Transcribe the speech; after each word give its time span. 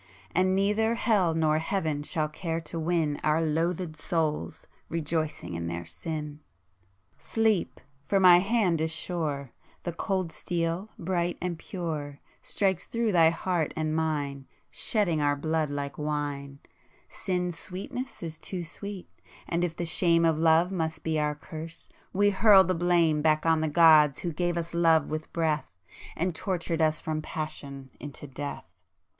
[p 0.33 0.39
157] 0.39 0.47
And 0.47 0.55
neither 0.55 0.95
hell 0.95 1.35
nor 1.35 1.59
heaven 1.59 2.01
shall 2.01 2.27
care 2.27 2.59
to 2.59 2.79
win 2.79 3.19
Our 3.23 3.39
loathëd 3.39 3.95
souls, 3.95 4.65
rejoicing 4.89 5.53
in 5.53 5.67
their 5.67 5.85
sin! 5.85 6.39
Sleep!—for 7.19 8.19
my 8.19 8.39
hand 8.39 8.81
is 8.81 8.89
sure,— 8.89 9.51
The 9.83 9.91
cold 9.93 10.31
steel 10.31 10.89
bright 10.97 11.37
and 11.39 11.59
pure 11.59 12.19
Strikes 12.41 12.87
through 12.87 13.11
thy 13.11 13.29
heart 13.29 13.73
and 13.77 13.95
mine 13.95 14.47
Shedding 14.71 15.21
our 15.21 15.35
blood 15.35 15.69
like 15.69 15.99
wine;— 15.99 16.61
Sin's 17.07 17.59
sweetness 17.59 18.23
is 18.23 18.39
too 18.39 18.63
sweet, 18.63 19.07
and 19.47 19.63
if 19.63 19.75
the 19.75 19.85
shame 19.85 20.25
Of 20.25 20.39
love 20.39 20.71
must 20.71 21.03
be 21.03 21.19
our 21.19 21.35
curse, 21.35 21.91
we 22.11 22.31
hurl 22.31 22.63
the 22.63 22.73
blame 22.73 23.21
Back 23.21 23.45
on 23.45 23.61
the 23.61 23.67
gods 23.67 24.17
who 24.17 24.33
gave 24.33 24.57
us 24.57 24.73
love 24.73 25.05
with 25.05 25.31
breath 25.31 25.69
And 26.17 26.33
tortured 26.33 26.81
us 26.81 26.99
from 26.99 27.21
passion 27.21 27.91
into 27.99 28.25
death! 28.25 28.65